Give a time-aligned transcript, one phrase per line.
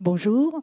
[0.00, 0.62] Bonjour,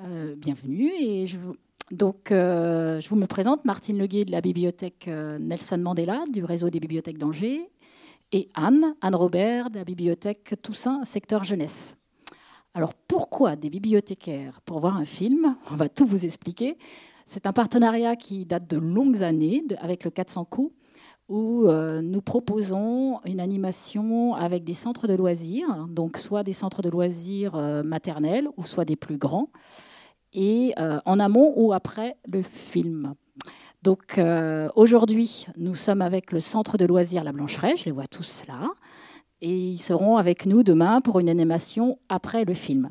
[0.00, 1.26] euh, bienvenue.
[1.26, 1.56] Je vous...
[1.90, 6.44] Donc, euh, je vous me présente Martine Leguet de la bibliothèque euh, Nelson Mandela, du
[6.44, 7.68] réseau des bibliothèques d'Angers,
[8.30, 11.96] et Anne, Anne Robert, de la bibliothèque Toussaint, secteur jeunesse.
[12.72, 15.56] Alors, pourquoi des bibliothécaires pour voir un film?
[15.72, 16.78] On va tout vous expliquer.
[17.26, 20.72] C'est un partenariat qui date de longues années avec le 400 coups
[21.32, 26.82] où euh, nous proposons une animation avec des centres de loisirs, donc soit des centres
[26.82, 29.48] de loisirs euh, maternels ou soit des plus grands,
[30.34, 33.14] et euh, en amont ou après le film.
[33.82, 34.20] Donc
[34.76, 38.68] aujourd'hui, nous sommes avec le centre de loisirs La Blancheraie, je les vois tous là,
[39.40, 42.90] et ils seront avec nous demain pour une animation après le film.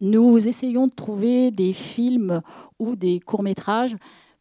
[0.00, 2.42] Nous essayons de trouver des films
[2.78, 3.96] ou des courts-métrages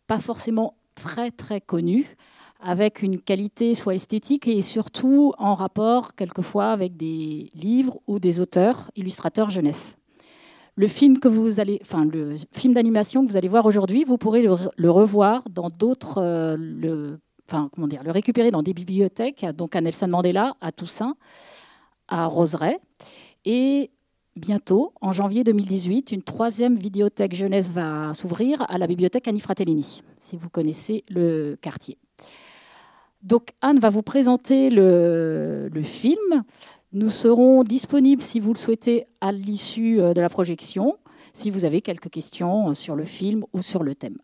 [0.06, 2.18] pas forcément très très connus,
[2.60, 8.42] avec une qualité soit esthétique et surtout en rapport quelquefois avec des livres ou des
[8.42, 9.98] auteurs, illustrateurs jeunesse.
[10.76, 14.18] Le film que vous allez, enfin le film d'animation que vous allez voir aujourd'hui, vous
[14.18, 17.18] pourrez le, revoir dans d'autres, euh,
[17.50, 21.16] enfin comment dire, le récupérer dans des bibliothèques, donc à Nelson Mandela, à Toussaint,
[22.08, 22.80] à Roseraie,
[23.44, 23.90] et
[24.36, 30.04] bientôt, en janvier 2018, une troisième vidéothèque jeunesse va s'ouvrir à la bibliothèque Annie Fratellini,
[30.20, 31.98] si vous connaissez le quartier.
[33.22, 36.44] Donc Anne va vous présenter le, film.
[36.94, 40.98] Nous serons disponibles, si vous le souhaitez, à l'issue euh, de la projection,
[41.34, 44.18] si vous avez quelques questions euh, sur le film ou sur le thème.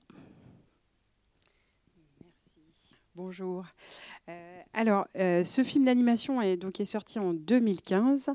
[2.24, 2.96] Merci.
[3.16, 3.66] Bonjour.
[4.30, 8.32] Euh, alors, ce film d'animation est, est sorti en 2015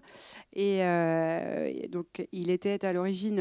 [0.53, 3.41] et donc, il était à l'origine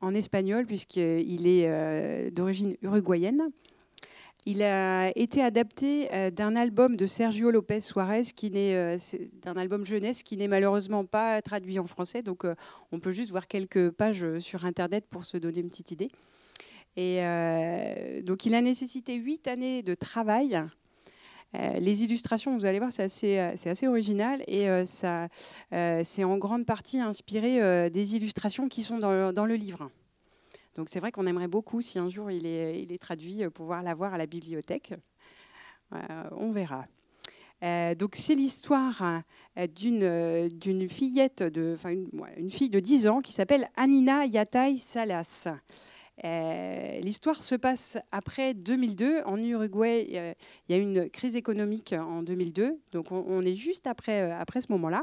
[0.00, 3.50] en espagnol puisqu'il est d'origine uruguayenne.
[4.44, 8.98] Il a été adapté euh, d'un album de Sergio Lopez Suarez, qui n'est euh,
[9.40, 12.22] d'un album jeunesse qui n'est malheureusement pas traduit en français.
[12.22, 12.56] Donc, euh,
[12.90, 16.10] on peut juste voir quelques pages sur Internet pour se donner une petite idée.
[16.96, 17.22] Et
[18.22, 20.62] donc, il a nécessité huit années de travail.
[21.54, 28.16] les illustrations, vous allez voir, c'est assez, original et c'est en grande partie inspiré des
[28.16, 29.88] illustrations qui sont dans, dans le livre.
[30.74, 34.14] Donc c'est vrai qu'on aimerait beaucoup, si un jour il est, traduit, euh, pouvoir l'avoir
[34.14, 34.94] à la bibliothèque.
[35.92, 35.98] Euh,
[36.32, 36.86] on verra.
[37.62, 39.22] Euh, donc c'est l'histoire
[39.74, 44.78] d'une, d'une fillette, de, enfin une, une, fille de 10 ans qui s'appelle Anina Yatai
[44.78, 45.46] Salas.
[47.02, 49.22] l'histoire se passe après 2002.
[49.26, 52.80] En Uruguay, il y a eu une crise économique en 2002.
[52.90, 55.02] Donc on, on est juste après, après ce moment-là.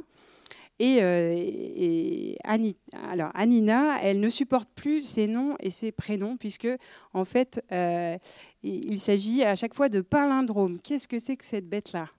[0.80, 6.70] Et, euh, Anina, elle ne supporte plus ses noms et ses prénoms, puisque
[7.14, 8.18] en fait, euh,
[8.64, 10.80] il s'agit à chaque fois de palindrome.
[10.80, 12.10] Qu'est-ce que c'est que cette bête-là?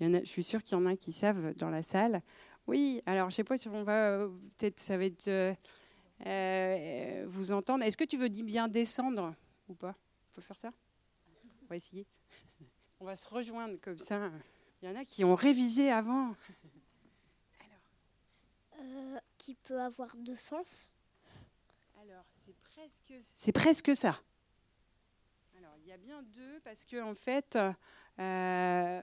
[0.00, 2.22] Je suis sûre qu'il y en a qui savent dans la salle.
[2.66, 4.26] Oui, alors je ne sais pas si on va,
[4.58, 5.56] peut-être ça va être
[6.26, 7.84] euh, vous entendre.
[7.84, 9.34] Est-ce que tu veux bien descendre
[9.68, 9.94] ou pas?
[10.30, 10.70] On peut faire ça?
[11.62, 12.06] On va essayer.
[13.00, 14.30] On va se rejoindre comme ça.
[14.82, 16.34] Il y en a qui ont révisé avant.
[18.80, 20.94] Euh, qui peut avoir deux sens
[22.02, 24.18] Alors, c'est presque, c'est presque ça.
[25.58, 27.58] Alors, il y a bien deux parce que, en fait.
[28.18, 29.00] Euh...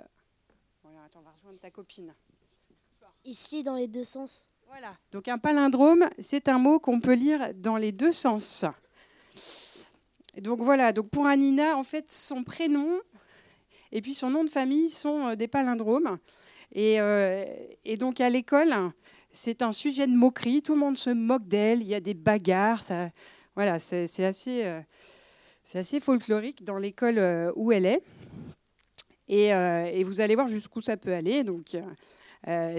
[1.05, 2.13] attends, on va rejoindre ta copine.
[3.23, 4.47] Ici, dans les deux sens.
[4.67, 4.97] Voilà.
[5.11, 8.65] Donc, un palindrome, c'est un mot qu'on peut lire dans les deux sens.
[10.37, 10.91] Donc, voilà.
[10.91, 12.99] Donc, pour Anina, en fait, son prénom
[13.91, 16.17] et puis son nom de famille sont euh, des palindromes.
[16.71, 17.45] Et, euh,
[17.85, 18.91] et donc, à l'école,
[19.37, 20.61] c'est un sujet de moquerie.
[20.61, 21.81] Tout le monde se moque d'elle.
[21.81, 22.81] Il y a des bagarres.
[23.55, 24.81] Voilà, c'est assez, euh,
[25.73, 28.01] assez folklorique dans l'école euh, où elle est.
[29.27, 31.43] Et, euh, et, vous allez voir jusqu'où ça peut aller.
[31.43, 31.77] Donc,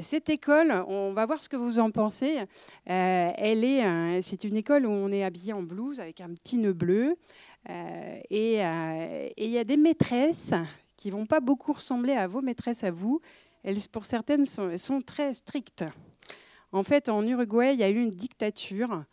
[0.00, 2.38] cette école, on va voir ce que vous en pensez.
[2.86, 6.72] elle est, c'est une école où on est habillé en blouse avec un petit nœud
[6.72, 7.16] bleu.
[7.68, 8.62] et
[9.36, 10.54] il y a des maîtresses
[10.96, 13.20] qui vont pas beaucoup ressembler à vos maîtresses à vous.
[13.62, 15.84] Elles, pour certaines, sont très strictes.
[16.72, 19.04] En fait, en Uruguay, il y a eu une dictature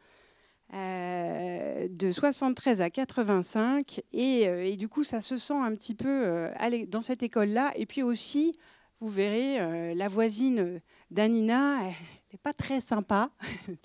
[0.73, 6.09] euh, de 73 à 85, euh, et, du coup, ça se sent un petit peu
[6.09, 7.71] euh, dans cette école-là.
[7.75, 8.51] Et puis aussi,
[8.99, 10.81] vous verrez, la voisine
[11.11, 13.29] d'Anina n'est pas très sympa.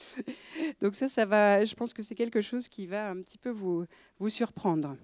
[0.80, 1.64] Donc ça, ça va.
[1.64, 3.84] Je pense que c'est quelque chose qui va un petit peu vous,
[4.18, 4.96] vous surprendre.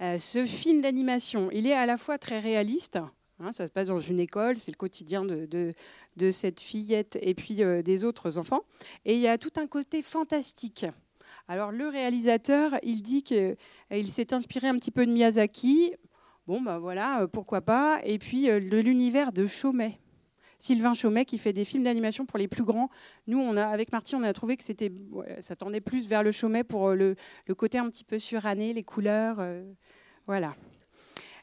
[0.00, 2.98] ce film d'animation, il est à la fois très réaliste.
[3.42, 5.72] Hein, ça se passe dans une école, c'est le quotidien de,
[6.30, 8.60] cette fillette et puis euh, des autres enfants.
[9.06, 10.84] Et il y a tout un côté fantastique.
[11.48, 13.56] Alors le réalisateur, il dit qu'il
[13.92, 15.94] euh, s'est inspiré un petit peu de Miyazaki.
[16.46, 18.00] Bon, ben voilà, euh, pourquoi pas.
[18.04, 19.98] Et puis de l'univers de Chomet.
[20.58, 22.90] Sylvain Chaumet qui fait des films d'animation pour les plus grands.
[23.26, 24.92] Nous, avec Marty, on a trouvé que c'était,
[25.40, 27.16] ça tendait plus vers le Chaumet pour le,
[27.56, 29.42] côté un petit peu suranné, les couleurs.
[30.26, 30.54] voilà.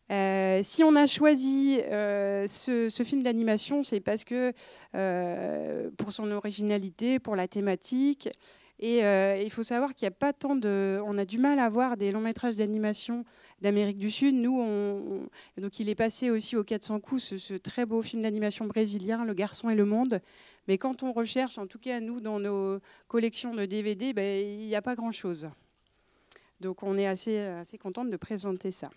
[0.10, 4.54] Euh, si on a choisi euh, ce, film d'animation, c'est parce que
[4.96, 8.30] euh, pour son originalité, pour la thématique,
[8.80, 9.00] et
[9.44, 11.98] il faut savoir qu'il n'y a pas tant de, on a du mal à voir
[11.98, 13.26] des longs métrages d'animation
[13.60, 14.36] d'Amérique du Sud.
[14.36, 15.28] Nous, on,
[15.60, 19.34] donc il est passé aussi au 400 coups, ce, très beau film d'animation brésilien, Le
[19.34, 20.22] Garçon et le Monde.
[20.68, 24.68] Mais quand on recherche, en tout cas nous, dans nos collections de DVD, ben, il
[24.68, 25.50] n'y a pas grand-chose.
[26.60, 28.92] Donc on est assez, assez contente de présenter ça.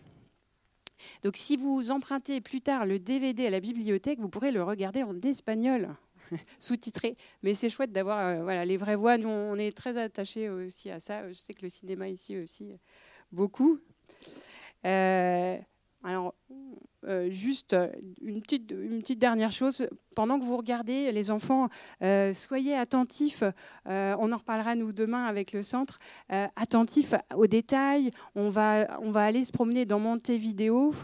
[1.23, 5.03] Donc si vous empruntez plus tard le DVD à la bibliothèque, vous pourrez le regarder
[5.03, 5.95] en espagnol,
[6.59, 7.15] sous-titré.
[7.43, 9.19] Mais c'est chouette d'avoir euh, voilà, les vraies voix.
[9.19, 11.29] Nous, on est très attachés aussi à ça.
[11.29, 12.73] Je sais que le cinéma ici aussi,
[13.33, 13.79] beaucoup.
[14.87, 15.59] Euh,
[16.03, 16.35] alors,
[17.07, 17.77] euh, juste
[18.23, 19.87] une petite, une petite, dernière chose.
[20.15, 21.69] Pendant que vous regardez, les enfants,
[22.03, 23.43] euh, soyez attentifs.
[23.87, 25.99] Euh, on en reparlera nous demain avec le centre.
[26.29, 28.11] attentifs aux détails.
[28.35, 30.95] On va, on va aller se promener dans Montevideo.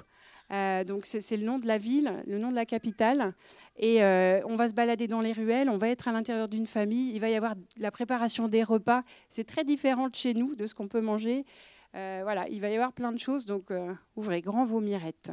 [0.51, 3.35] donc c'est le nom de la ville, le nom de la capitale.
[3.79, 7.13] Et on va se balader dans les ruelles, on va être à l'intérieur d'une famille,
[7.15, 9.03] il va y avoir la préparation des repas.
[9.29, 11.45] C'est très différent de chez nous, de ce qu'on peut manger.
[11.97, 15.33] Euh, voilà, il va y avoir plein de choses, donc euh, ouvrez grand vos mirettes.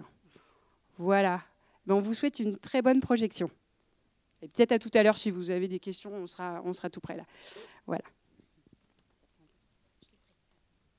[0.97, 1.41] Voilà.
[1.85, 3.51] Ben, on vous souhaite une très bonne projection.
[4.41, 6.89] Et peut-être à tout à l'heure, si vous avez des questions, on sera, on sera
[6.89, 7.23] tout près là.
[7.85, 8.03] Voilà.